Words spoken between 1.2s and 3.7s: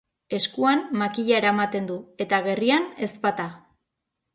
eramaten du eta gerrian ezpata.